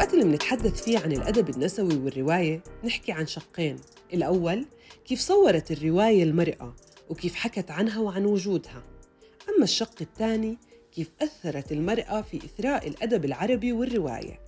الوقت 0.00 0.14
اللي 0.14 0.24
بنتحدث 0.24 0.82
فيه 0.82 0.98
عن 0.98 1.12
الأدب 1.12 1.48
النسوي 1.48 1.96
والرواية 1.96 2.62
نحكي 2.84 3.12
عن 3.12 3.26
شقين. 3.26 3.76
الأول 4.12 4.66
كيف 5.04 5.20
صورت 5.20 5.70
الرواية 5.70 6.22
المرأة 6.22 6.74
وكيف 7.10 7.34
حكت 7.34 7.70
عنها 7.70 8.00
وعن 8.00 8.24
وجودها. 8.24 8.82
أما 9.48 9.64
الشق 9.64 9.94
الثاني 10.00 10.58
كيف 10.92 11.10
أثرت 11.22 11.72
المرأة 11.72 12.20
في 12.20 12.36
إثراء 12.36 12.88
الأدب 12.88 13.24
العربي 13.24 13.72
والرواية. 13.72 14.40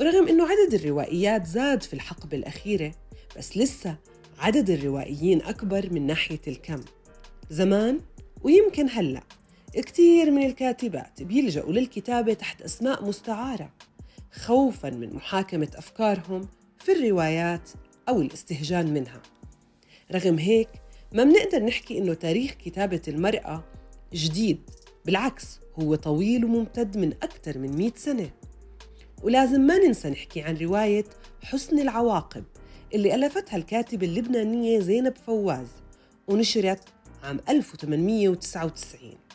ورغم 0.00 0.28
أنه 0.28 0.48
عدد 0.48 0.74
الروائيات 0.74 1.46
زاد 1.46 1.82
في 1.82 1.94
الحقبة 1.94 2.36
الأخيرة 2.36 2.92
بس 3.38 3.56
لسه 3.56 3.96
عدد 4.38 4.70
الروائيين 4.70 5.42
أكبر 5.42 5.92
من 5.92 6.06
ناحية 6.06 6.42
الكم. 6.48 6.80
زمان 7.50 8.00
ويمكن 8.42 8.88
هلأ 8.88 9.22
كتير 9.74 10.30
من 10.30 10.46
الكاتبات 10.46 11.22
بيلجأوا 11.22 11.72
للكتابة 11.72 12.32
تحت 12.32 12.62
أسماء 12.62 13.04
مستعارة. 13.04 13.72
خوفاً 14.32 14.90
من 14.90 15.14
محاكمة 15.14 15.68
أفكارهم 15.74 16.48
في 16.78 16.92
الروايات 16.92 17.70
أو 18.08 18.20
الاستهجان 18.20 18.94
منها. 18.94 19.22
رغم 20.12 20.38
هيك 20.38 20.68
ما 21.12 21.24
بنقدر 21.24 21.62
نحكي 21.62 21.98
إنه 21.98 22.14
تاريخ 22.14 22.50
كتابة 22.50 23.02
المرأة 23.08 23.64
جديد 24.14 24.60
بالعكس 25.06 25.60
هو 25.80 25.94
طويل 25.94 26.44
وممتد 26.44 26.96
من 26.98 27.12
أكثر 27.12 27.58
من 27.58 27.76
مئة 27.76 27.96
سنة. 27.96 28.30
ولازم 29.22 29.60
ما 29.60 29.78
ننسى 29.78 30.10
نحكي 30.10 30.42
عن 30.42 30.56
رواية 30.56 31.04
حسن 31.42 31.78
العواقب 31.78 32.44
اللي 32.94 33.14
ألفتها 33.14 33.56
الكاتبة 33.56 34.06
اللبنانية 34.06 34.80
زينب 34.80 35.16
فواز 35.26 35.68
ونشرت 36.28 36.80
عام 37.22 37.40
1899 37.48 39.29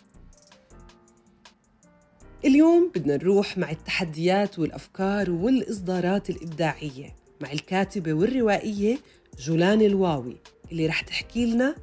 اليوم 2.45 2.91
بدنا 2.95 3.16
نروح 3.16 3.58
مع 3.58 3.72
التحديات 3.72 4.59
والأفكار 4.59 5.31
والإصدارات 5.31 6.30
الإبداعية 6.30 7.16
مع 7.42 7.52
الكاتبة 7.52 8.14
والروائية 8.14 8.97
جولان 9.39 9.81
الواوي 9.81 10.38
اللي 10.72 10.88
رح 10.88 11.02
تحكي 11.02 11.45
لنا 11.53 11.75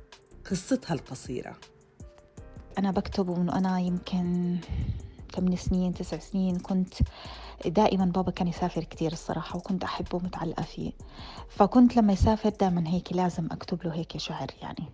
قصتها 0.50 0.94
القصيرة. 0.94 1.56
أنا 2.78 2.90
بكتب 2.90 3.28
ومن 3.28 3.50
أنا 3.50 3.80
يمكن 3.80 4.56
ثمان 5.34 5.56
سنين 5.56 5.94
تسع 5.94 6.18
سنين 6.18 6.58
كنت 6.58 6.94
دائما 7.66 8.04
بابا 8.04 8.30
كان 8.30 8.48
يسافر 8.48 8.84
كتير 8.84 9.12
الصراحة 9.12 9.56
وكنت 9.56 9.84
أحبه 9.84 10.16
ومتعلقة 10.16 10.62
فيه. 10.62 10.92
فكنت 11.48 11.96
لما 11.96 12.12
يسافر 12.12 12.48
دائما 12.48 12.88
هيك 12.88 13.12
لازم 13.12 13.48
أكتب 13.50 13.84
له 13.84 13.94
هيك 13.94 14.16
شعر 14.16 14.48
يعني. 14.62 14.84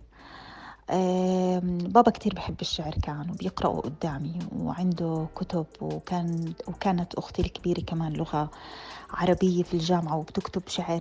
بابا 1.87 2.11
كتير 2.11 2.33
بحب 2.35 2.55
الشعر 2.61 2.95
كان 3.03 3.29
وبيقرأه 3.31 3.79
قدامي 3.81 4.39
وعنده 4.55 5.27
كتب 5.35 5.65
وكان 5.81 6.53
وكانت 6.67 7.15
أختي 7.15 7.41
الكبيرة 7.41 7.81
كمان 7.81 8.13
لغة 8.13 8.51
عربية 9.09 9.63
في 9.63 9.73
الجامعة 9.73 10.17
وبتكتب 10.17 10.61
شعر 10.67 10.99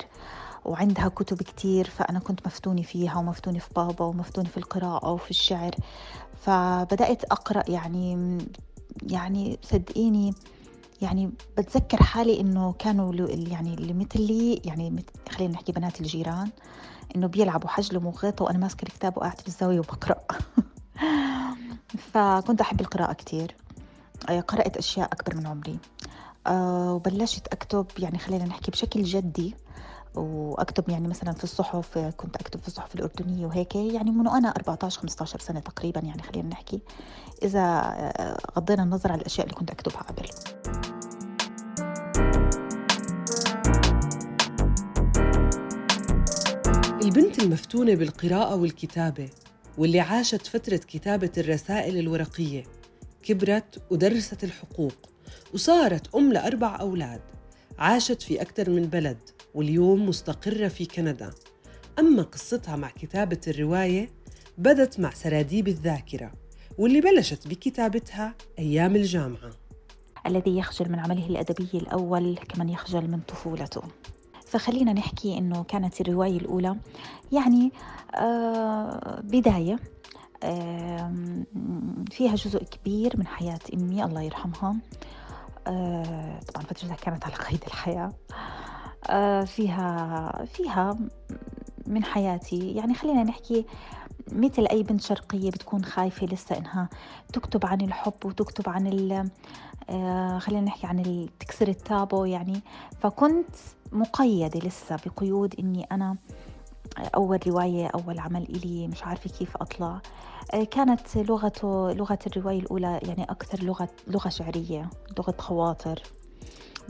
وعندها 0.64 1.08
كتب 1.08 1.42
كتير 1.42 1.84
فأنا 1.84 2.18
كنت 2.18 2.46
مفتونة 2.46 2.82
فيها 2.82 3.18
ومفتونة 3.18 3.58
في 3.58 3.68
بابا 3.76 4.04
ومفتونة 4.04 4.48
في 4.48 4.56
القراءة 4.56 5.12
وفي 5.12 5.30
الشعر. 5.30 5.74
فبدأت 6.40 7.24
أقرأ 7.24 7.62
يعني 7.70 8.38
يعني 9.02 9.58
صدقيني 9.62 10.34
يعني 11.02 11.30
بتذكر 11.58 12.02
حالي 12.02 12.40
إنه 12.40 12.72
كانوا 12.78 13.14
يعني 13.28 13.74
اللي 13.74 13.92
مثلي 13.92 14.60
يعني 14.64 15.04
خلينا 15.30 15.52
نحكي 15.52 15.72
بنات 15.72 16.00
الجيران. 16.00 16.50
إنه 17.16 17.26
بيلعبوا 17.26 17.68
حجل 17.68 17.96
ومغيطه 17.96 18.44
وأنا 18.44 18.58
ماسكة 18.58 18.82
الكتاب 18.82 19.16
وقاعدة 19.16 19.42
في 19.42 19.48
الزاوية 19.48 19.78
وبقرأ. 19.78 20.20
فكنت 22.12 22.60
أحب 22.60 22.80
القراءة 22.80 23.12
كثير 23.12 23.56
آه، 24.28 24.40
قرأت 24.40 24.76
أشياء 24.76 25.08
أكبر 25.12 25.36
من 25.36 25.46
عمري. 25.46 25.78
آه، 26.46 26.92
وبلشت 26.92 27.46
أكتب 27.46 27.86
يعني 27.98 28.18
خلينا 28.18 28.44
نحكي 28.44 28.70
بشكل 28.70 29.02
جدي 29.02 29.54
وأكتب 30.14 30.88
يعني 30.88 31.08
مثلا 31.08 31.32
في 31.32 31.44
الصحف 31.44 31.98
كنت 31.98 32.36
أكتب 32.36 32.60
في 32.60 32.68
الصحف 32.68 32.94
الأردنية 32.94 33.46
وهيك 33.46 33.76
يعني 33.76 34.10
من 34.10 34.26
وأنا 34.26 34.48
14 34.48 35.00
15 35.00 35.38
سنة 35.38 35.60
تقريبا 35.60 36.00
يعني 36.00 36.22
خلينا 36.22 36.48
نحكي 36.48 36.80
إذا 37.42 37.60
آه، 37.60 38.38
غضينا 38.56 38.82
النظر 38.82 39.12
على 39.12 39.20
الأشياء 39.20 39.46
اللي 39.46 39.58
كنت 39.58 39.70
أكتبها 39.70 40.02
قبل. 40.02 40.28
البنت 47.08 47.42
المفتونة 47.42 47.94
بالقراءة 47.94 48.54
والكتابة 48.54 49.28
واللي 49.78 50.00
عاشت 50.00 50.46
فترة 50.46 50.76
كتابة 50.76 51.30
الرسائل 51.38 51.98
الورقية. 51.98 52.62
كبرت 53.22 53.82
ودرست 53.90 54.44
الحقوق 54.44 54.92
وصارت 55.54 56.14
أم 56.14 56.32
لأربع 56.32 56.80
أولاد. 56.80 57.20
عاشت 57.78 58.22
في 58.22 58.42
أكثر 58.42 58.70
من 58.70 58.82
بلد 58.82 59.18
واليوم 59.54 60.08
مستقرة 60.08 60.68
في 60.68 60.86
كندا. 60.86 61.30
أما 61.98 62.22
قصتها 62.22 62.76
مع 62.76 62.90
كتابة 62.90 63.40
الرواية 63.48 64.10
بدت 64.58 65.00
مع 65.00 65.10
سراديب 65.10 65.68
الذاكرة 65.68 66.32
واللي 66.78 67.00
بلشت 67.00 67.48
بكتابتها 67.48 68.34
أيام 68.58 68.96
الجامعة. 68.96 69.50
الذي 70.26 70.58
يخجل 70.58 70.92
من 70.92 70.98
عمله 70.98 71.26
الأدبي 71.26 71.70
الأول 71.74 72.38
كمن 72.48 72.68
يخجل 72.68 73.10
من 73.10 73.20
طفولته. 73.20 73.82
فخلينا 74.48 74.92
نحكي 74.92 75.38
إنه 75.38 75.62
كانت 75.62 76.00
الرواية 76.00 76.36
الأولى. 76.36 76.76
يعني 77.32 77.72
آه 78.14 79.20
بداية 79.24 79.78
آه 80.42 81.12
فيها 82.10 82.34
جزء 82.34 82.64
كبير 82.64 83.16
من 83.16 83.26
حياة 83.26 83.58
أمي 83.74 84.04
الله 84.04 84.22
يرحمها. 84.22 84.76
آه 85.66 86.40
طبعا 86.40 86.64
فترتها 86.64 86.96
كانت 86.96 87.24
على 87.24 87.34
قيد 87.34 87.62
الحياة. 87.66 88.12
آه 89.10 89.44
فيها 89.44 90.44
فيها 90.44 90.98
من 91.86 92.04
حياتي. 92.04 92.72
يعني 92.72 92.94
خلينا 92.94 93.22
نحكي 93.22 93.66
مثل 94.32 94.66
أي 94.70 94.82
بنت 94.82 95.00
شرقية 95.00 95.50
بتكون 95.50 95.84
خايفة 95.84 96.26
لسه 96.26 96.58
إنها 96.58 96.88
تكتب 97.32 97.66
عن 97.66 97.80
الحب 97.80 98.24
وتكتب 98.24 98.68
عن 98.68 98.86
آه 99.90 100.38
خلينا 100.38 100.64
نحكي 100.64 100.86
عن 100.86 101.28
تكسر 101.40 101.68
التابو 101.68 102.24
يعني. 102.24 102.60
فكنت 103.00 103.56
مقيدة 103.92 104.60
لسه 104.60 104.96
بقيود 105.06 105.54
إني 105.58 105.84
أنا 105.92 106.16
أول 107.14 107.38
رواية 107.46 107.86
أول 107.86 108.18
عمل 108.18 108.42
إلي 108.42 108.88
مش 108.88 109.04
عارفة 109.04 109.30
كيف 109.30 109.56
أطلع. 109.56 110.00
آه، 110.54 110.64
كانت 110.64 111.16
لغته 111.16 111.92
لغة 111.92 112.18
الرواية 112.26 112.58
الأولى 112.60 113.00
يعني 113.02 113.24
أكثر 113.24 113.62
لغة 113.64 113.88
لغة 114.06 114.28
شعرية 114.28 114.90
لغة 115.18 115.34
خواطر. 115.38 116.02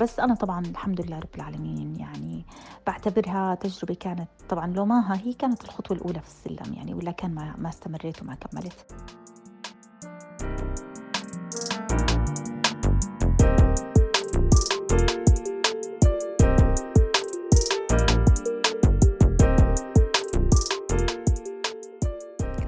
بس 0.01 0.21
أنا 0.21 0.35
طبعا 0.35 0.67
الحمد 0.67 1.01
لله 1.01 1.19
رب 1.19 1.35
العالمين 1.37 1.97
يعني 2.01 2.45
بعتبرها 2.87 3.55
تجربة 3.55 3.95
كانت 3.95 4.29
طبعا 4.49 4.67
لو 4.67 4.85
ما 4.85 5.17
هي 5.25 5.33
كانت 5.33 5.65
الخطوة 5.65 5.97
الأولى 5.97 6.21
في 6.21 6.27
السلم 6.27 6.75
يعني 6.75 6.95
ولا 6.95 7.11
كان 7.11 7.35
ما, 7.35 7.55
ما 7.59 7.69
استمريت 7.69 8.23
وما 8.23 8.35
كملت. 8.35 8.87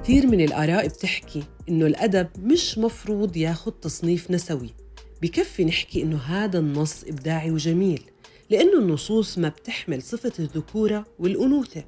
كثير 0.03 0.27
من 0.27 0.41
الآراء 0.41 0.87
بتحكي 0.87 1.43
إنه 1.69 1.85
الأدب 1.85 2.27
مش 2.39 2.77
مفروض 2.77 3.37
ياخد 3.37 3.71
تصنيف 3.71 4.31
نسوي. 4.31 4.73
بكفي 5.21 5.65
نحكي 5.65 6.03
إنه 6.03 6.17
هذا 6.17 6.59
النص 6.59 7.03
إبداعي 7.03 7.51
وجميل 7.51 8.03
لأنه 8.49 8.79
النصوص 8.79 9.37
ما 9.37 9.49
بتحمل 9.49 10.01
صفة 10.01 10.33
الذكورة 10.39 11.05
والأنوثة 11.19 11.83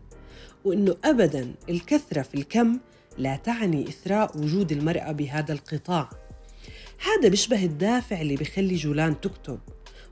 وإنه 0.66 0.96
أبداً 1.04 1.54
الكثرة 1.70 2.22
في 2.22 2.36
الكم 2.36 2.80
لا 3.18 3.36
تعني 3.36 3.88
إثراء 3.88 4.38
وجود 4.38 4.72
المرأة 4.72 5.12
بهذا 5.12 5.54
القطاع. 5.54 6.10
هذا 7.06 7.30
بيشبه 7.30 7.66
الدافع 7.66 8.22
اللي 8.22 8.36
بخلي 8.36 8.76
جولان 8.76 9.22
تكتب 9.22 9.60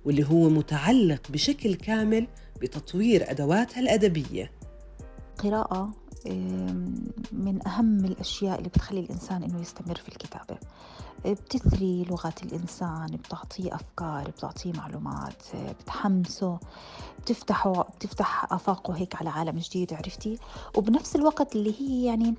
واللي 0.06 0.25
هو 0.28 0.50
متعلق 0.50 1.31
بشكل 1.31 1.75
كامل 1.75 2.28
بتطوير 2.62 3.31
أدواتها 3.31 3.80
الأدبية. 3.80 4.51
قراءة 5.38 5.94
من 7.31 7.68
أهم 7.68 8.06
الأشياء 8.06 8.57
اللي 8.57 8.69
بتخلي 8.69 9.00
الإنسان 9.00 9.44
إنه 9.44 9.62
يستمر 9.62 9.95
في 9.95 10.10
الكتابة. 10.10 10.57
بتثري 11.25 12.03
لغة 12.09 12.33
الإنسان 12.44 13.07
بتعطيه 13.07 13.75
أفكار 13.75 14.29
بتعطيه 14.29 14.73
معلومات 14.73 15.44
بتحمسه 15.56 16.59
بتفتحه 17.19 17.81
بتفتح 17.81 18.53
آفاقه 18.53 18.94
هيك 18.97 19.15
على 19.15 19.29
عالم 19.29 19.57
جديد 19.57 19.94
عرفتي؟ 19.94 20.39
وبنفس 20.77 21.15
الوقت 21.15 21.56
اللي 21.56 21.81
هي 21.81 22.06
يعني 22.06 22.35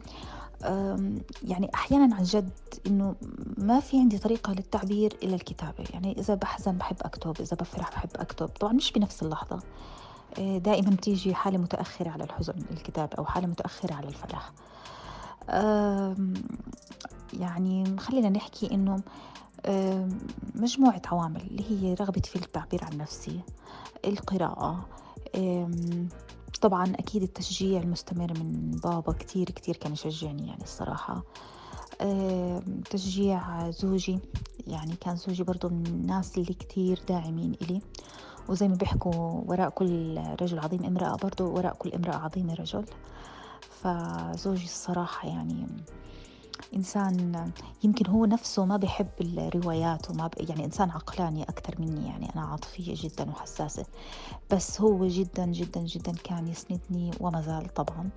يعني 1.45 1.71
أحيانا 1.75 2.15
عن 2.17 2.23
جد 2.23 2.51
إنه 2.87 3.15
ما 3.59 3.81
في 3.81 3.99
عندي 4.01 4.19
طريقة 4.19 4.53
للتعبير 4.53 5.17
إلا 5.23 5.35
الكتابة. 5.35 5.85
يعني 5.93 6.19
إذا 6.19 6.35
بحزن 6.35 6.73
بحب 6.73 6.97
أكتب 7.03 7.41
إذا 7.41 7.57
بفرح 7.57 7.91
بحب 7.91 8.11
أكتب. 8.17 8.49
طبعا 8.49 8.73
مش 8.73 8.93
بنفس 8.93 9.23
اللحظة. 9.23 9.61
آه، 10.39 10.59
دائما 10.59 10.91
بتيجي 10.91 11.35
حالة 11.35 11.59
متأخرة 11.59 12.11
على 12.11 12.25
الحزن 12.25 12.55
الكتاب 12.71 13.15
أو 13.15 13.25
حالة 13.25 13.47
متأخرة 13.47 13.95
على 13.95 14.09
الفرح. 14.09 14.53
يعني 17.43 17.99
خلينا 17.99 18.29
نحكي 18.29 18.75
إنه 18.75 19.03
مجموعة 20.55 21.03
عوامل 21.07 21.41
اللي 21.41 21.65
هي 21.71 21.95
رغبتي 21.95 22.31
في 22.31 22.37
التعبير 22.37 22.85
عن 22.85 22.99
نفسي 22.99 23.41
القراءة 24.05 24.87
طبعا 26.61 26.93
أكيد 26.95 27.23
التشجيع 27.23 27.81
المستمر 27.83 28.33
من 28.39 28.71
بابا 28.85 29.13
كتير 29.13 29.51
كتير 29.51 29.77
كان 29.77 29.93
يشجعني 29.93 30.47
يعني 30.49 30.63
الصراحة. 30.63 31.23
تشجيع 32.91 33.71
زوجي 33.71 34.19
يعني 34.67 34.95
كان 35.01 35.17
زوجي 35.17 35.43
برضو 35.43 35.69
من 35.69 35.87
الناس 35.87 36.39
اللي 36.39 36.55
كتير 36.55 37.01
داعمين 37.09 37.53
إلي. 37.63 37.81
وزي 38.49 38.69
ما 38.69 38.75
بيحكوا 38.75 39.43
وراء 39.47 39.71
كل 39.71 40.21
رجل 40.41 40.59
عظيم 40.59 40.85
امرأة 40.85 41.17
برضو 41.17 41.55
وراء 41.55 41.75
كل 41.75 41.93
امرأة 41.93 42.17
عظيمة 42.17 42.55
رجل. 42.55 42.85
فزوجي 43.71 44.65
الصراحة 44.65 45.29
يعني 45.29 45.67
إنسان 46.77 47.51
يمكن 47.85 48.07
هو 48.11 48.25
نفسه 48.25 48.65
ما 48.65 48.77
بيحب 48.77 49.09
الروايات 49.21 50.11
وما 50.11 50.27
ب... 50.27 50.31
يعني 50.51 50.65
إنسان 50.65 50.91
عقلاني 50.91 51.43
أكثر 51.43 51.81
مني 51.81 52.07
يعني 52.09 52.33
أنا 52.35 52.43
عاطفية 52.43 52.95
جدا 52.97 53.31
وحساسة. 53.31 53.87
بس 54.53 54.81
هو 54.81 55.07
جدا 55.07 55.47
جدا 55.47 55.81
جدا 55.81 56.13
كان 56.13 56.49
يسندني 56.49 57.11
وما 57.21 57.41
زال 57.43 57.75
طبعا. 57.75 58.11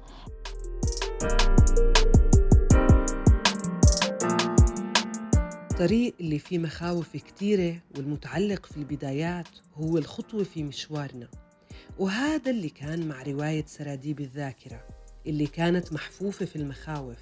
الطريق 5.72 6.16
اللي 6.20 6.40
فيه 6.40 6.60
مخاوف 6.60 7.18
كتيرة 7.18 7.82
والمتعلق 7.98 8.66
في 8.66 8.78
البدايات 8.78 9.48
هو 9.76 9.98
الخطوة 9.98 10.44
في 10.44 10.64
مشوارنا. 10.64 11.28
وهذا 12.00 12.52
اللي 12.52 12.70
كان 12.70 13.08
مع 13.08 13.24
رواية 13.24 13.66
سراديب 13.66 14.20
الذاكرة 14.20 14.84
اللي 15.28 15.48
كانت 15.48 15.94
محفوفة 15.94 16.46
في 16.46 16.56
المخاوف. 16.56 17.18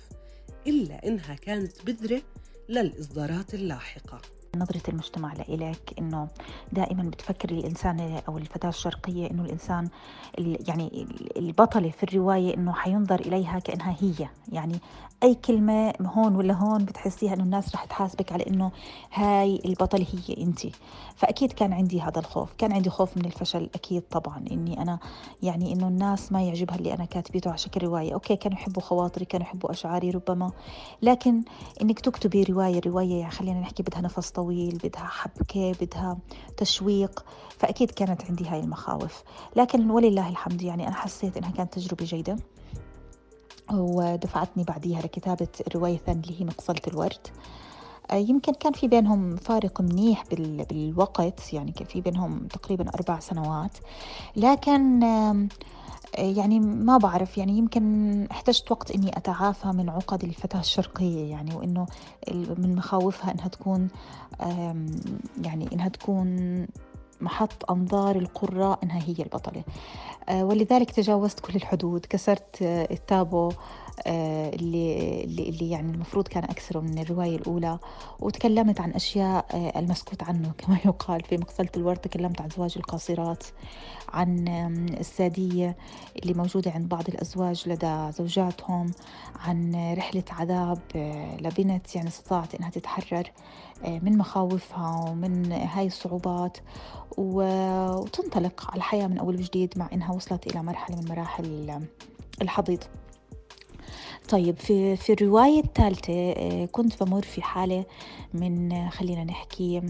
إلا 0.68 1.08
إنها 1.08 1.36
كانت 1.36 1.86
بذرة 1.86 2.22
للإصدارات 2.70 3.54
اللاحقة. 3.54 4.22
نظرة 4.56 4.82
المجتمع 4.90 5.34
لإلك 5.34 5.94
إنه 6.00 6.28
دائما 6.72 7.04
بتفكر 7.04 7.50
الإنسان 7.50 8.22
أو 8.28 8.38
الفتاة 8.38 8.70
الشرقية 8.70 9.32
إنه 9.32 9.44
الإنسان 9.44 9.90
يعني 10.38 11.08
البطلة 11.38 11.90
في 11.90 12.04
الرواية 12.04 12.54
إنه 12.58 12.74
حينظر 12.74 13.20
إليها 13.20 13.60
كأنها 13.60 13.96
هي. 14.02 14.28
يعني 14.52 14.80
أي 15.24 15.36
كلمة 15.36 15.94
هون 16.02 16.36
ولا 16.36 16.54
هون 16.54 16.86
بتحسيها 16.86 17.34
إنه 17.34 17.44
الناس 17.44 17.76
رح 17.76 17.86
تحاسبك 17.86 18.32
على 18.32 18.46
إنه 18.48 18.72
هاي 19.14 19.62
البطلة 19.66 20.06
هي 20.28 20.44
أنت. 20.44 20.60
فأكيد 21.16 21.52
كان 21.52 21.74
عندي 21.74 22.02
هذا 22.02 22.20
الخوف. 22.20 22.54
كان 22.58 22.74
عندي 22.74 22.90
خوف 22.90 23.18
من 23.18 23.26
الفشل 23.26 23.70
أكيد 23.76 24.02
طبعا. 24.02 24.46
إني 24.52 24.82
أنا 24.82 25.00
يعني 25.44 25.74
إنه 25.74 25.88
الناس 25.88 26.32
ما 26.32 26.42
يعجبها 26.44 26.76
اللي 26.76 26.94
أنا 26.94 27.06
كاتبته 27.06 27.50
على 27.50 27.58
شكل 27.58 27.84
رواية. 27.84 28.14
أوكي 28.14 28.36
كانوا 28.36 28.58
يحبوا 28.58 28.82
خواطري 28.82 29.26
كانوا 29.26 29.48
يحبوا 29.48 29.72
أشعاري 29.72 30.10
ربما. 30.12 30.52
لكن 31.02 31.42
إنك 31.82 32.00
تكتبي 32.00 32.44
رواية 32.44 32.82
رواية 32.86 33.20
يعني 33.20 33.32
خلينا 33.32 33.60
نحكي 33.60 33.84
بدها 33.84 34.02
نفس 34.02 34.30
طويل. 34.32 34.43
بدها 34.52 35.08
حبكة 35.08 35.72
بدها 35.82 36.18
تشويق 36.58 37.26
فأكيد 37.58 37.92
كانت 37.92 38.26
عندي 38.30 38.48
هاي 38.48 38.60
المخاوف. 38.60 39.24
لكن 39.56 39.90
ولله 39.90 40.30
الحمد 40.30 40.62
يعني 40.62 40.88
أنا 40.88 40.96
حسيت 40.96 41.38
إنها 41.38 41.52
كانت 41.52 41.74
تجربة 41.74 42.06
جيدة. 42.06 42.38
ودفعتني 43.72 44.64
بعديها 44.64 45.02
لكتابة 45.02 45.48
الرواية 45.68 45.96
الثانية 45.96 46.22
اللي 46.22 46.42
هي 46.42 46.46
مقصلة 46.46 46.82
الورد. 46.88 47.28
آه، 48.12 48.16
يمكن 48.16 48.54
كان 48.54 48.74
في 48.74 48.88
بينهم 48.88 49.36
فارق 49.36 49.82
منيح 49.82 50.24
بالوقت 50.32 51.54
يعني 51.54 51.72
كان 51.72 51.88
في 51.88 52.02
بينهم 52.02 52.48
تقريبا 52.48 52.90
أربع 52.90 53.20
سنوات. 53.20 53.78
لكن 54.36 55.00
يعني 56.18 56.60
ما 56.60 56.98
بعرف 56.98 57.38
يعني 57.38 57.58
يمكن 57.58 58.28
احتجت 58.32 58.72
وقت 58.72 58.92
إني 58.92 59.18
أتعافى 59.18 59.68
من 59.68 59.90
عقد 59.90 60.24
الفتاة 60.24 60.60
الشرقية 60.60 61.32
يعني 61.32 61.56
وإنه 61.56 61.86
من 62.34 62.76
مخاوفها 62.76 63.32
إنها 63.32 63.48
تكون 63.48 63.88
يعني 65.44 65.70
إنها 65.74 65.90
تكون 65.90 66.68
محط 67.22 67.72
أنظار 67.72 68.16
القراء 68.16 68.80
إنها 68.84 69.00
هي 69.00 69.16
البطلة. 69.20 69.64
آه، 70.30 70.46
ولذلك 70.46 70.92
تجاوزت 70.92 71.40
كل 71.40 71.56
الحدود 71.56 72.06
كسرت 72.06 72.58
التابو 72.62 73.48
آه، 73.48 73.54
اللي 74.08 75.24
اللي 75.24 75.70
يعني 75.70 75.92
المفروض 75.92 76.28
كان 76.28 76.44
أكثره 76.44 76.80
من 76.80 77.00
الرواية 77.00 77.36
الأولى 77.36 77.80
وتكلمت 78.20 78.82
عن 78.82 78.92
أشياء 78.92 79.46
آه، 79.54 79.80
المسكوت 79.80 80.24
عنه 80.24 80.52
كما 80.58 80.78
يقال 80.86 81.24
في 81.24 81.38
مقصله 81.38 81.70
الورد. 81.78 81.98
تكلمت 81.98 82.42
عن 82.42 82.50
زواج 82.50 82.74
القاصرات 82.78 83.44
عن 84.10 84.48
السادية 85.00 85.78
اللي 86.24 86.34
موجودة 86.34 86.72
عند 86.72 86.90
بعض 86.90 87.04
الأزواج 87.10 87.70
لدى 87.70 88.12
زوجاتهم 88.12 88.92
عن 89.36 89.94
رحلة 89.98 90.24
عذاب 90.32 90.80
آه، 90.96 91.38
لبنت 91.38 91.96
يعني 91.96 92.08
استطاعت 92.08 92.56
إنها 92.56 92.70
تتحرر 92.70 93.32
من 93.88 94.18
مخاوفها 94.18 95.10
ومن 95.10 95.52
هاي 95.52 95.88
الصعوبات. 95.88 96.58
وتنطلق 97.18 98.68
على 98.72 98.78
الحياة 98.78 99.08
من 99.08 99.18
أول 99.18 99.36
وجديد 99.36 99.74
مع 99.78 99.90
إنها 99.94 100.14
وصلت 100.14 100.48
إلى 100.48 100.64
مرحلة 100.64 100.96
من 100.96 101.08
مراحل 101.10 101.82
الحضيض. 102.42 102.84
طيب 104.30 104.58
في 104.58 104.96
في 104.96 105.14
الرواية 105.14 105.60
الثالثة 105.60 106.14
آه، 106.32 106.66
كنت 106.66 107.04
بمر 107.04 107.22
في 107.22 107.42
حالة 107.42 107.86
من 108.34 108.72
آه، 108.72 108.90
خلينا 108.90 109.24
نحكي 109.24 109.82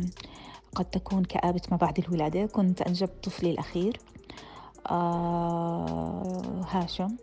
قد 0.75 0.85
تكون 0.85 1.23
كآبة 1.23 1.61
ما 1.71 1.77
بعد 1.77 1.99
الولادة. 1.99 2.45
كنت 2.45 2.81
أنجبت 2.81 3.23
طفلي 3.23 3.51
الأخير 3.51 3.99
آه 4.87 6.41
هاشم. 6.69 7.15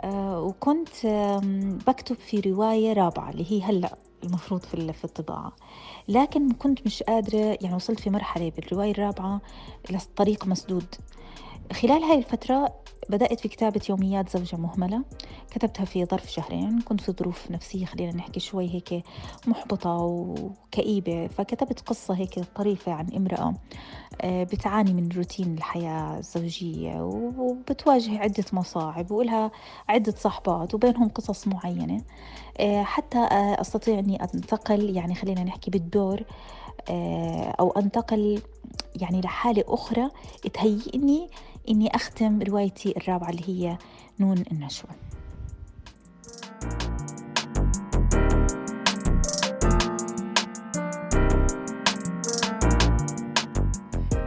آه 0.00 0.40
وكنت 0.42 0.88
بكتب 1.86 2.16
في 2.16 2.40
رواية 2.40 2.92
رابعة 2.92 3.30
اللي 3.30 3.52
هي 3.52 3.62
هلأ 3.62 3.94
المفروض 4.24 4.60
في 4.64 4.92
في 4.92 5.04
الطباعة. 5.04 5.52
لكن 6.08 6.50
كنت 6.52 6.86
مش 6.86 7.02
قادرة 7.02 7.58
يعني 7.60 7.74
وصلت 7.76 8.00
في 8.00 8.10
مرحلة 8.10 8.52
بالرواية 8.56 8.90
الرابعة 8.90 9.40
لطريق 9.90 10.46
مسدود. 10.46 10.94
خلال 11.72 12.02
هاي 12.02 12.18
الفترة 12.18 12.82
بدأت 13.08 13.40
في 13.40 13.48
كتابة 13.48 13.80
يوميات 13.88 14.28
زوجة 14.28 14.56
مهملة 14.56 15.02
كتبتها 15.50 15.84
في 15.84 16.04
ظرف 16.04 16.30
شهرين 16.30 16.80
كنت 16.80 17.00
في 17.00 17.12
ظروف 17.12 17.50
نفسية 17.50 17.86
خلينا 17.86 18.16
نحكي 18.16 18.40
شوي 18.40 18.74
هيك 18.74 19.04
محبطة 19.46 19.96
وكئيبة 19.96 21.26
فكتبت 21.26 21.80
قصة 21.80 22.14
هيك 22.14 22.40
طريفة 22.54 22.92
عن 22.92 23.06
امرأة 23.16 23.54
آه، 24.20 24.44
بتعاني 24.44 24.92
من 24.92 25.08
روتين 25.16 25.54
الحياة 25.54 26.18
الزوجية 26.18 27.02
وبتواجه 27.02 28.18
عدة 28.18 28.44
مصاعب 28.52 29.10
وإلها 29.10 29.50
عدة 29.88 30.14
صحبات 30.18 30.74
وبينهم 30.74 31.08
قصص 31.08 31.48
معينة 31.48 32.00
آه، 32.60 32.82
حتى 32.82 33.18
آه، 33.18 33.60
أستطيع 33.60 33.98
أني 33.98 34.22
أنتقل 34.22 34.96
يعني 34.96 35.14
خلينا 35.14 35.44
نحكي 35.44 35.70
بالدور 35.70 36.22
أو 37.60 37.70
أنتقل 37.70 38.42
يعني 38.96 39.20
لحالة 39.20 39.64
أخرى 39.68 40.08
تهيئني 40.54 41.28
إني 41.68 41.96
أختم 41.96 42.42
روايتي 42.42 42.94
الرابعة 42.96 43.30
اللي 43.30 43.48
هي 43.48 43.78
نون 44.20 44.44
النشوة. 44.52 44.90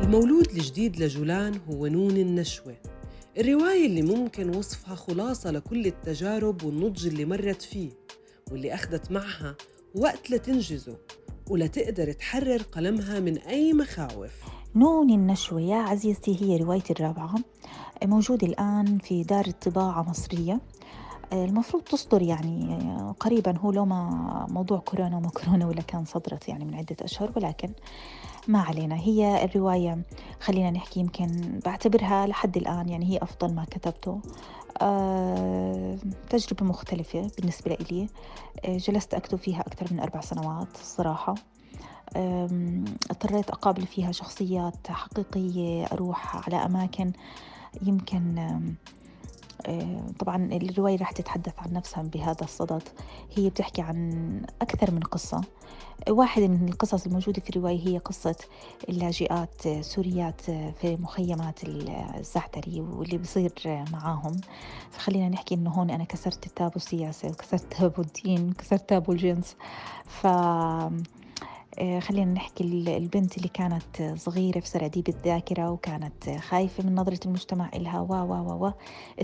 المولود 0.02 0.50
الجديد 0.50 1.04
لجولان 1.04 1.60
هو 1.70 1.88
نون 1.88 2.18
النشوة. 2.18 2.78
الرواية 3.38 3.86
اللي 3.86 4.02
ممكن 4.02 4.56
وصفها 4.56 4.96
خلاصة 4.96 5.52
لكل 5.52 5.86
التجارب 5.86 6.64
والنضج 6.64 7.08
اللي 7.08 7.26
مرت 7.26 7.62
فيه 7.62 7.90
واللي 8.52 8.74
أخذت 8.74 9.12
معها 9.12 9.56
وقت 9.96 10.32
لتنجزه 10.32 10.98
ولتقدر 11.50 12.12
تحرر 12.12 12.62
قلمها 12.62 13.20
من 13.20 13.38
أي 13.38 13.74
مخاوف. 13.74 14.32
نون 14.76 15.10
النشوة. 15.10 15.62
يا 15.62 15.76
عزيزتي 15.78 16.42
هي 16.42 16.58
روايتي 16.58 16.94
الرابعة 16.94 17.36
موجودة 18.04 18.48
الآن 18.48 18.98
في 18.98 19.24
دار 19.24 19.46
الطباعة 19.48 20.10
مصرية. 20.10 20.60
المفروض 21.34 21.84
تصدر 21.84 22.22
يعني 22.22 22.78
قريبا 23.20 23.58
هو 23.58 23.72
لو 23.72 23.86
ما 23.86 24.48
موضوع 24.50 24.80
كورونا 24.80 25.18
وما 25.18 25.30
كورونا 25.30 25.68
ولا 25.68 25.82
كان 25.82 26.06
صدرت 26.06 26.50
يعني 26.50 26.66
من 26.66 26.76
عدة 26.76 26.96
أشهر 27.02 27.32
ولكن 27.36 27.70
ما 28.48 28.60
علينا. 28.60 28.96
هي 28.96 29.46
الرواية 29.46 30.02
خلينا 30.40 30.72
نحكي 30.72 31.00
يمكن 31.00 31.60
بعتبرها 31.66 32.28
لحد 32.28 32.58
الآن 32.58 32.90
يعني 32.90 33.06
هي 33.06 33.18
أفضل 33.18 33.54
ما 33.54 33.66
كتبته. 33.66 34.20
أه 34.82 35.98
تجربة 36.30 36.66
مختلفة 36.66 37.32
بالنسبة 37.38 37.78
لي. 37.92 38.08
أه 38.66 38.78
جلست 38.78 39.14
أكتب 39.14 39.38
فيها 39.38 39.62
أكثر 39.62 39.88
من 39.92 40.00
أربع 40.00 40.22
سنوات 40.22 40.76
الصراحة 40.76 41.36
اضطريت 43.12 43.50
أقابل 43.50 43.88
فيها 43.88 44.12
شخصيات 44.12 44.88
حقيقية 44.88 45.86
أروح 45.86 46.48
على 46.48 46.56
أماكن 46.66 47.12
يمكن 47.82 48.48
طبعا 50.20 50.50
الرواية 50.52 50.98
راح 50.98 51.12
تتحدث 51.12 51.54
عن 51.58 51.74
نفسها 51.74 52.04
بهذا 52.04 52.44
الصدد. 52.44 52.84
هي 53.36 53.50
بتحكي 53.50 53.82
عن 53.82 54.42
أكثر 54.62 54.92
من 54.92 55.00
قصة. 55.00 55.42
واحد 56.10 56.42
من 56.42 56.70
القصص 56.70 57.06
الموجودة 57.06 57.42
في 57.42 57.50
الرواية 57.50 57.88
هي 57.88 57.98
قصة 57.98 58.36
اللاجئات 58.90 59.68
سوريات 59.82 60.42
في 60.52 60.98
مخيمات 61.00 61.60
الزعتري 61.64 62.82
واللي 62.82 63.18
بصير 63.18 63.52
معاهم. 63.92 64.42
فخلينا 64.92 65.30
نحكي 65.30 65.56
إنه 65.56 65.70
هون 65.70 65.90
أنا 65.90 66.04
كسرت 66.04 66.46
التابو 66.48 66.76
السياسي 66.76 67.28
وكسرت 67.28 67.74
تابو 67.74 68.02
الدين 68.02 68.50
وكسرت 68.50 68.90
تابو 68.90 69.12
الجنس. 69.12 69.56
ف 70.06 70.28
خلينا 71.80 72.34
نحكي 72.34 72.64
البنت 72.98 73.38
اللي 73.38 73.48
كانت 73.48 74.14
صغيرة 74.16 74.60
في 74.60 74.68
سراديب 74.68 75.10
الذاكرة 75.10 75.72
وكانت 75.72 76.30
خايفة 76.30 76.84
من 76.84 76.96
نظرة 76.96 77.20
المجتمع 77.26 77.70
إلها 77.76 78.00
و 78.00 78.14
و 78.14 78.66
و 78.66 78.72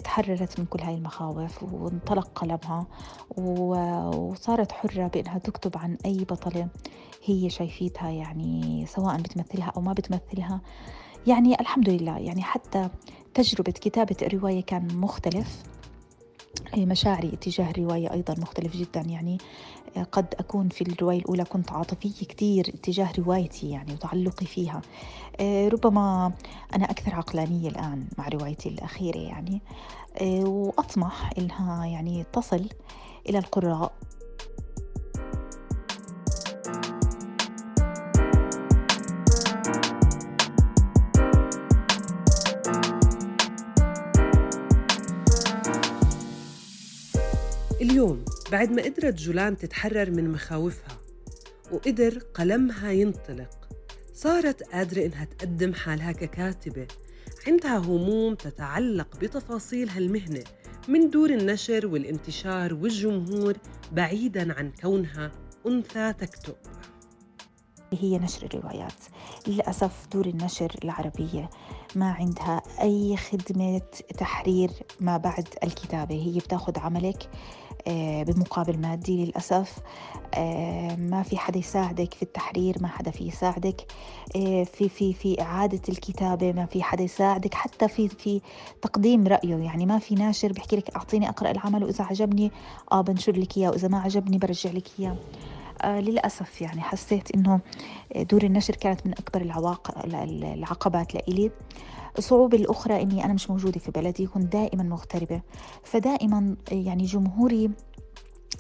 تحررت 0.04 0.60
من 0.60 0.66
كل 0.66 0.82
هاي 0.82 0.96
المخاوف 0.96 1.64
وانطلق 1.64 2.28
قلمها 2.36 2.86
وصارت 3.38 4.72
حرة 4.72 5.08
بأنها 5.08 5.38
تكتب 5.38 5.78
عن 5.78 5.98
أي 6.06 6.24
بطلة 6.24 6.68
هي 7.26 7.50
شايفيتها 7.50 8.10
يعني 8.10 8.86
سواء 8.88 9.18
بتمثلها 9.18 9.74
أو 9.78 9.82
ما 9.82 9.94
بتمثلها. 9.94 10.62
يعني 11.28 11.60
الحمد 11.60 11.90
لله 11.90 12.18
يعني 12.18 12.42
حتى 12.44 12.90
تجربة 13.34 13.72
كتابة 13.72 14.16
الرواية 14.22 14.62
كان 14.64 14.96
مختلف. 14.96 15.64
مشاعري 16.78 17.28
اتجاه 17.34 17.72
الرواية 17.72 18.12
أيضا 18.14 18.36
مختلف 18.38 18.76
جدا. 18.78 19.02
يعني 19.02 19.38
قد 20.12 20.36
أكون 20.40 20.70
في 20.70 20.82
الرواية 20.82 21.20
الأولى 21.20 21.44
كنت 21.46 21.72
عاطفية 21.72 22.26
كتير 22.26 22.68
اتجاه 22.68 23.10
روايتي 23.20 23.70
يعني 23.70 23.94
وتعلقي 23.94 24.46
فيها. 24.46 24.82
ربما 25.74 26.32
أنا 26.76 26.86
أكثر 26.86 27.16
عقلانية 27.16 27.70
الآن 27.70 28.08
مع 28.18 28.28
روايتي 28.28 28.70
الأخيرة 28.70 29.18
يعني. 29.18 29.62
وأطمح 30.46 31.30
إنها 31.38 31.86
يعني 31.86 32.26
تصل 32.34 32.66
إلى 33.30 33.38
القراء 33.38 33.92
اليوم 48.02 48.26
بعد 48.52 48.72
ما 48.72 48.82
قدرت 48.82 49.14
جولان 49.14 49.58
تتحرر 49.58 50.12
من 50.12 50.32
مخاوفها 50.32 50.98
وقدر 51.72 52.18
قلمها 52.34 52.92
ينطلق 52.92 53.70
صارت 54.14 54.64
قادرة 54.64 55.06
إنها 55.06 55.26
تقدم 55.26 55.74
حالها 55.74 56.12
ككاتبة 56.12 56.88
عندها 57.48 57.78
هموم 57.78 58.36
تتعلق 58.36 59.16
بتفاصيل 59.22 59.90
هالمهنة 59.90 60.44
من 60.88 61.10
دور 61.10 61.30
النشر 61.30 61.88
والانتشار 61.88 62.74
والجمهور 62.74 63.58
بعيدا 63.92 64.54
عن 64.54 64.72
كونها 64.82 65.32
أنثى 65.68 66.14
تكتب. 66.14 66.56
هي 67.94 68.18
نشر 68.18 68.46
الروايات 68.46 69.04
للأسف 69.48 70.08
دور 70.14 70.26
النشر 70.26 70.76
العربية 70.84 71.50
ما 71.96 72.12
عندها 72.12 72.62
أي 72.82 73.18
خدمة 73.18 73.82
تحرير 74.18 74.72
ما 75.00 75.18
بعد 75.18 75.48
الكتابة 75.64 76.16
هي 76.16 76.40
بتاخذ 76.40 76.80
عملك 76.80 77.30
بمقابل 78.24 78.78
مادي 78.80 79.26
للأسف. 79.26 79.78
آه، 80.34 80.96
ما 80.96 81.24
في 81.24 81.38
حدا 81.38 81.60
يساعدك 81.60 82.14
في 82.14 82.24
التحرير 82.24 82.76
ما 82.82 82.88
حدا 82.88 83.12
في 83.12 83.28
يساعدك. 83.28 83.86
آه، 84.36 84.64
في 84.64 84.90
في 84.90 85.14
في 85.14 85.42
إعادة 85.42 85.82
الكتابة 85.90 86.54
ما 86.54 86.66
في 86.66 86.84
حدا 86.84 87.04
يساعدك. 87.04 87.54
حتى 87.54 87.88
في 87.88 88.08
في 88.08 88.42
تقديم 88.82 89.28
رأيه. 89.28 89.56
يعني 89.56 89.86
ما 89.86 90.00
في 90.00 90.16
ناشر 90.16 90.52
بيحكي 90.54 90.76
لك 90.76 90.96
أعطيني 90.96 91.30
أقرأ 91.30 91.52
العمل 91.52 91.84
وإذا 91.84 92.04
عجبني 92.04 92.52
آه 92.92 93.02
بنشر 93.02 93.32
لك 93.40 93.58
إياه 93.58 93.70
وإذا 93.70 93.88
ما 93.88 94.00
عجبني 94.00 94.38
برجع 94.38 94.72
لك 94.72 94.88
إياه. 95.00 95.12
آه 95.12 95.61
للأسف 95.86 96.62
يعني 96.62 96.82
حسيت 96.82 97.36
إنه 97.36 97.60
دور 98.16 98.44
النشر 98.44 98.76
كانت 98.76 99.08
من 99.08 99.14
أكبر 99.14 99.42
العواق 99.42 100.06
العقبات 100.44 101.16
لإلي. 101.16 101.52
الصعوبة 102.18 102.58
الأخرى 102.58 103.02
إني 103.02 103.26
أنا 103.26 103.34
مش 103.34 103.50
موجودة 103.50 103.80
في 103.80 103.92
بلدي 103.92 104.28
كنت 104.28 104.54
دائما 104.54 104.84
مغتربة. 104.84 105.42
فدائما 105.84 106.56
يعني 106.72 107.06
جمهوري 107.06 107.72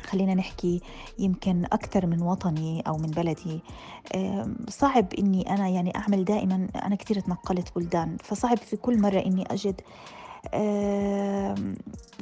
خلينا 0.01 0.33
نحكي 0.33 0.81
يمكن 1.19 1.65
أكثر 1.65 2.05
من 2.05 2.21
وطني 2.21 2.83
أو 2.87 2.97
من 2.97 3.09
بلدي 3.09 3.61
صعب 4.69 5.13
إني 5.19 5.53
أنا 5.53 5.67
يعني 5.69 5.95
أعمل 5.95 6.25
دائما 6.25 6.67
أنا 6.75 6.95
كثير 6.95 7.19
تنقلت 7.19 7.75
بلدان. 7.75 8.17
فصعب 8.23 8.57
في 8.57 8.77
كل 8.77 9.01
مرة 9.01 9.19
إني 9.19 9.43
أجد 9.51 9.81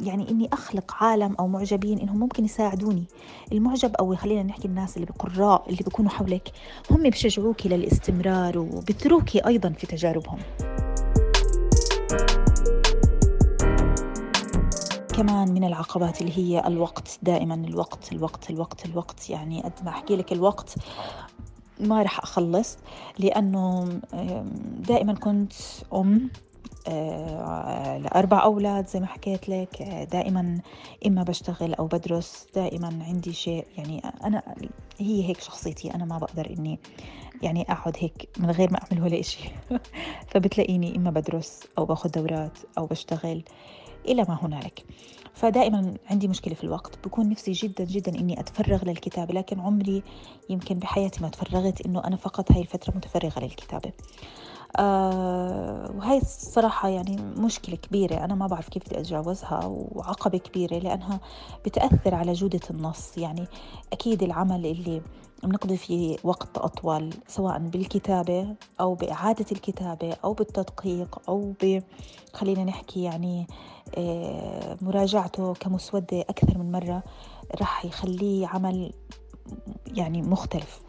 يعني 0.02 0.30
إني 0.30 0.50
أخلق 0.54 1.04
عالم 1.04 1.36
أو 1.40 1.48
معجبين 1.48 2.00
إنهم 2.00 2.20
ممكن 2.20 2.46
يساعدوني. 2.46 3.04
المعجب 3.52 3.96
أو 3.96 4.16
خلينا 4.16 4.44
نحكي 4.44 4.68
الناس 4.68 4.98
اللي 4.98 5.06
بقراء 5.06 5.64
اللي 5.70 5.84
بيكونوا 5.84 6.12
حولك 6.12 6.52
هم 6.92 7.04
بشجعوك 7.04 7.66
للاستمرار 7.68 8.58
وبتروك 8.58 9.36
أيضا 9.36 9.70
في 9.70 9.88
تجاربهم. 9.88 10.40
كمان 15.14 15.54
من 15.54 15.64
العقبات 15.64 16.22
اللي 16.22 16.38
هي 16.38 16.68
الوقت 16.68 17.20
دائما 17.24 17.56
الوقت 17.56 18.12
الوقت 18.12 18.50
الوقت 18.50 18.86
الوقت. 18.86 19.30
يعني 19.30 19.62
قد 19.62 19.74
ما 19.84 19.90
أحكي 19.90 20.16
لك 20.16 20.32
الوقت 20.34 20.76
ما 21.80 22.04
رح 22.04 22.20
أخلص 22.20 22.78
لأنه 23.20 24.00
دائما 24.88 25.14
كنت 25.14 25.54
أم 25.94 26.30
لأربع 28.04 28.44
أولاد 28.44 28.88
زي 28.88 29.00
ما 29.00 29.06
حكيت 29.06 29.50
لك. 29.50 29.82
دائما 30.12 30.62
إما 31.06 31.24
بشتغل 31.24 31.74
أو 31.74 31.88
بدرس 31.88 32.48
دائما 32.56 33.04
عندي 33.08 33.34
شيء 33.34 33.66
يعني 33.78 34.02
أنا 34.24 34.44
هي 34.98 35.30
هيك 35.30 35.42
شخصيتي 35.42 35.96
أنا 35.96 36.06
ما 36.06 36.18
بقدر 36.18 36.50
إني 36.60 36.80
يعني 37.42 37.62
أقعد 37.62 37.98
هيك 38.00 38.30
من 38.38 38.52
غير 38.52 38.72
ما 38.72 38.80
أعمل 38.82 39.04
ولا 39.04 39.20
إشي. 39.20 39.50
فبتلاقيني 40.32 40.96
إما 40.96 41.12
بدرس 41.12 41.64
أو 41.78 41.86
باخذ 41.86 42.10
دورات 42.10 42.58
أو 42.78 42.86
بشتغل 42.86 43.44
إلى 44.06 44.26
ما 44.30 44.38
هنالك. 44.42 44.86
فدائما 45.34 45.94
عندي 46.10 46.28
مشكلة 46.28 46.54
في 46.54 46.64
الوقت. 46.64 47.08
بكون 47.08 47.30
نفسي 47.30 47.52
جدا 47.52 47.84
جدا 47.84 48.20
إني 48.20 48.40
أتفرغ 48.40 48.86
للكتابة 48.86 49.34
لكن 49.34 49.60
عمري 49.60 50.04
يمكن 50.50 50.76
بحياتي 50.76 51.24
ما 51.24 51.30
تفرغت 51.30 51.86
إنه 51.86 52.04
أنا 52.04 52.16
فقط 52.16 52.52
هاي 52.52 52.62
الفترة 52.62 52.94
متفرغة 52.96 53.40
للكتابة. 53.40 53.92
آه 54.78 55.92
وهي 55.98 56.18
الصراحة 56.18 56.90
يعني 56.90 57.16
مشكلة 57.38 57.76
كبيرة. 57.76 58.16
أنا 58.16 58.36
ما 58.36 58.48
بعرف 58.48 58.70
كيف 58.70 58.84
بدي 58.86 59.00
أتجاوزها 59.00 59.66
وعقبة 59.66 60.38
كبيرة 60.38 60.76
لأنها 60.80 61.20
بتأثر 61.66 62.16
على 62.16 62.34
جودة 62.34 62.60
النص. 62.72 63.18
يعني 63.18 63.46
أكيد 63.94 64.24
العمل 64.24 64.66
اللي 64.66 65.02
بنقضي 65.44 65.78
فيه 65.78 66.18
وقت 66.24 66.58
أطول 66.58 67.10
سواء 67.28 67.60
بالكتابة 67.60 68.56
أو 68.80 68.94
بإعادة 68.96 69.46
الكتابة 69.52 70.14
أو 70.24 70.34
بالتدقيق 70.34 71.22
أو 71.30 71.54
ب 71.64 71.82
خلينا 72.34 72.64
نحكي 72.64 73.04
يعني 73.04 73.48
آه، 73.98 74.78
مراجعته 74.82 75.54
كمسودة 75.54 76.22
أكثر 76.22 76.58
من 76.58 76.72
مرة 76.72 77.04
راح 77.60 77.86
يخليه 77.86 78.48
عمل 78.48 78.94
يعني 79.88 80.22
مختلف. 80.22 80.82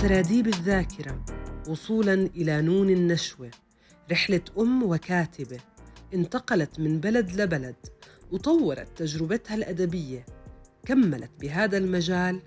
سراديب 0.00 0.46
الذاكرة 0.46 1.24
وصولا 1.68 2.14
إلى 2.14 2.62
نون 2.62 2.90
النشوة 2.90 3.50
رحلة 4.12 4.40
أم 4.58 4.82
وكاتبة 4.82 5.60
انتقلت 6.14 6.80
من 6.80 7.00
بلد 7.00 7.40
لبلد 7.40 7.76
وطورت 8.32 8.98
تجربتها 8.98 9.54
الأدبية 9.54 10.26
كملت 10.86 11.30
بهذا 11.40 11.78
المجال 11.78 12.42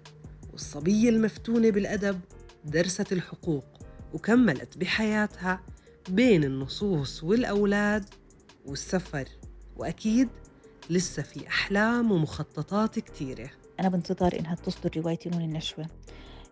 والصبية 0.51 1.09
المفتونة 1.09 1.69
بالأدب 1.69 2.19
درست 2.65 3.13
الحقوق 3.13 3.65
وكملت 4.13 4.77
بحياتها 4.77 5.63
بين 6.09 6.43
النصوص 6.43 7.23
والأولاد 7.23 8.05
والسفر 8.65 9.27
وأكيد 9.77 10.29
لسه 10.89 11.23
في 11.23 11.47
أحلام 11.47 12.11
ومخططات 12.11 12.99
كتيرة. 12.99 13.49
أنا 13.79 13.89
بانتظار 13.89 14.39
إنها 14.39 14.55
تصدر 14.55 14.91
روايتي 14.97 15.29
نون 15.29 15.41
النشوة. 15.41 15.85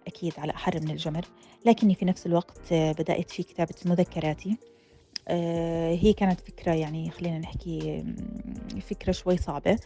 أكيد 0.07 0.33
على 0.37 0.53
أحر 0.53 0.79
من 0.79 0.89
الجمر 0.89 1.25
لكني 1.65 1.95
في 1.95 2.05
نفس 2.05 2.25
الوقت 2.25 2.73
بدأت 2.73 3.31
في 3.31 3.43
كتابة 3.43 3.75
مذكراتي. 3.85 4.57
آه، 5.27 5.95
هي 5.95 6.13
كانت 6.13 6.39
فكرة 6.39 6.71
يعني 6.73 7.11
خلينا 7.11 7.39
نحكي 7.39 8.03
فكرة 8.89 9.11
شوي 9.11 9.37
صعبة. 9.37 9.79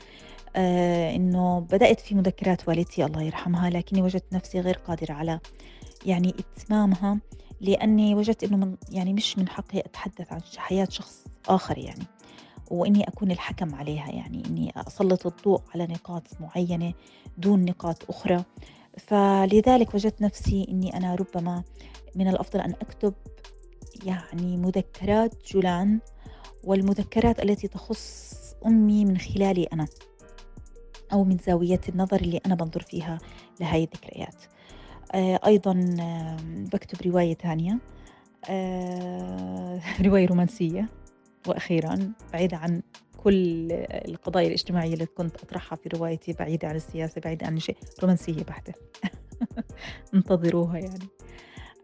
آه، 0.56 1.16
إنه 1.16 1.60
بدأت 1.60 2.00
في 2.00 2.16
مذكرات 2.16 2.68
والدتي 2.68 3.06
الله 3.06 3.22
يرحمها 3.22 3.70
لكني 3.70 4.02
وجدت 4.02 4.34
نفسي 4.34 4.60
غير 4.60 4.78
قادرة 4.78 5.14
على 5.14 5.40
يعني 6.06 6.34
إتمامها 6.40 7.20
لأني 7.62 8.16
وجدت 8.16 8.44
إنه 8.44 8.58
من 8.58 8.76
يعني 8.92 9.14
مش 9.14 9.38
من 9.38 9.50
حقي 9.50 9.80
أتحدث 9.80 10.34
عن 10.34 10.42
حياة 10.58 10.88
شخص 10.90 11.24
آخر 11.50 11.78
يعني. 11.78 12.04
وإني 12.72 13.08
أكون 13.08 13.32
الحكم 13.32 13.76
عليها 13.76 14.12
يعني 14.12 14.44
إني 14.46 14.74
أسلط 14.76 15.26
الضوء 15.28 15.62
على 15.74 15.88
نقاط 15.88 16.24
معينة 16.40 16.94
دون 17.38 17.66
نقاط 17.66 18.10
أخرى. 18.10 18.44
فلذلك 18.98 19.94
وجدت 19.94 20.22
نفسي 20.22 20.68
إني 20.70 20.98
أنا 20.98 21.16
ربما 21.16 21.64
من 22.16 22.28
الأفضل 22.28 22.60
أن 22.60 22.74
أكتب 22.82 23.14
يعني 24.06 24.58
مذكرات 24.58 25.36
جولان 25.52 26.00
والمذكرات 26.64 27.44
التي 27.44 27.68
تخص 27.68 28.36
أمي 28.66 29.06
من 29.06 29.18
خلالي 29.18 29.64
أنا 29.64 29.88
أو 31.14 31.24
من 31.24 31.38
زاوية 31.38 31.82
النظر 31.90 32.22
اللي 32.22 32.42
أنا 32.46 32.56
بنظر 32.56 32.82
فيها 32.82 33.18
لهاي 33.60 33.84
الذكريات. 33.84 34.36
آه، 35.12 35.40
أيضا 35.46 35.96
بكتب 36.74 37.08
رواية 37.08 37.34
ثانية. 37.34 37.78
آه، 38.50 39.82
رواية 40.06 40.28
رومانسية. 40.28 40.90
وأخيرا 41.48 42.12
بعيدة 42.34 42.58
عن 42.58 42.82
كل 43.26 43.72
القضايا 43.92 44.48
الاجتماعية 44.48 44.94
اللي 44.94 45.06
كنت 45.06 45.36
أطرحها 45.44 45.76
في 45.76 45.90
روايتي 45.90 46.34
بعيدة 46.34 46.68
عن 46.68 46.76
السياسة 46.76 47.22
بعيدة 47.22 47.48
عن 47.48 47.60
شيء 47.60 47.78
رومانسية 48.02 48.44
بحتة. 48.44 48.74
انتظروها 50.14 50.78
يعني. 50.78 51.08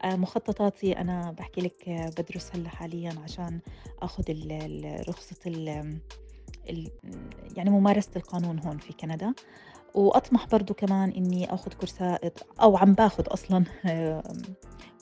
آه، 0.04 0.16
مخططاتي 0.16 0.98
أنا 0.98 1.32
بحكي 1.32 1.62
لك 1.62 1.90
بدرس 2.18 2.56
هلا 2.56 2.70
حاليا 2.70 3.14
عشان 3.24 3.60
أخذ 4.02 4.24
رخصة 5.10 5.38
يعني 7.56 7.70
ممارسة 7.70 8.12
القانون 8.16 8.60
هون 8.60 8.78
في 8.78 8.94
كندا. 8.94 9.34
وأطمح 9.94 10.48
برضو 10.48 10.74
كمان 10.74 11.10
إني 11.10 11.54
أخذ 11.54 11.74
كورسات 11.74 12.40
أو 12.62 12.78
عم 12.78 12.94
باخذ 12.94 13.24
أصلا 13.28 13.64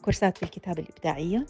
كورسات 0.01 0.38
في 0.38 0.43
الكتابة 0.43 0.84
الإبداعية. 0.84 1.46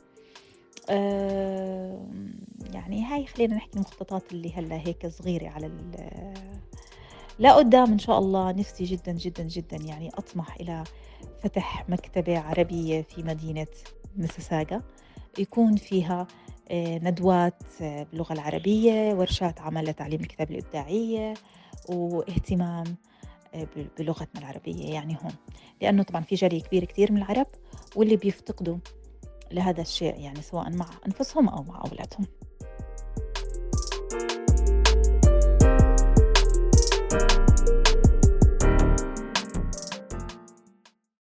يعني 2.73 3.05
هاي 3.05 3.25
خلينا 3.25 3.55
نحكي 3.55 3.75
المخططات 3.75 4.31
اللي 4.31 4.53
هلأ 4.53 4.75
هيك 4.75 5.07
صغيرة 5.07 5.49
على 5.49 5.71
لا 7.39 7.53
قدام 7.53 7.91
إن 7.91 7.99
شاء 7.99 8.19
الله 8.19 8.51
نفسي 8.51 8.83
جدا 8.83 9.11
جدا 9.11 9.43
جدا 9.43 9.77
يعني 9.77 10.09
أطمح 10.09 10.55
إلى 10.55 10.83
فتح 11.43 11.89
مكتبة 11.89 12.39
عربية 12.39 13.01
في 13.01 13.23
مدينة 13.23 13.67
مسساغا 14.17 14.81
يكون 15.39 15.75
فيها 15.75 16.27
آه، 16.71 16.97
ندوات 16.97 17.63
آه، 17.81 18.03
باللغة 18.03 18.33
العربية 18.33 19.13
ورشات 19.13 19.61
عمل 19.61 19.85
لتعليم 19.85 20.21
الكتابة 20.21 20.51
الإبداعية 20.51 21.33
واهتمام 21.89 22.95
آه، 23.55 23.67
بلغتنا 23.97 24.41
العربية 24.41 24.93
يعني 24.93 25.17
هون. 25.23 25.33
لأنه 25.81 26.03
طبعا 26.03 26.21
في 26.21 26.35
جالية 26.35 26.61
كبير 26.61 26.85
كتير 26.85 27.11
من 27.11 27.17
العرب 27.17 27.47
واللي 27.95 28.15
بيفتقدوا 28.15 28.77
لهذا 29.51 29.81
الشيء 29.81 30.19
يعني 30.19 30.41
سواء 30.41 30.69
مع 30.71 30.99
أنفسهم 31.07 31.49
أو 31.49 31.63
مع 31.63 31.81
أولادهم. 31.83 32.38